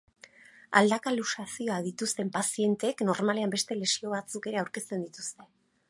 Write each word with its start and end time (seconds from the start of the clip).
Aldaka-luxazioak 0.79 1.85
dituzten 1.89 2.33
pazienteek 2.39 3.05
normalean 3.11 3.55
beste 3.57 3.79
lesio 3.83 4.15
batzuk 4.19 4.53
ere 4.53 4.63
aurkezten 4.65 5.07
dituzte. 5.09 5.51